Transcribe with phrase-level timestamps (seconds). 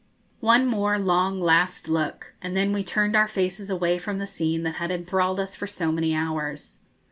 [0.39, 4.63] One more long last look, and then we turned our faces away from the scene
[4.63, 6.79] that had enthralled us for so many hours.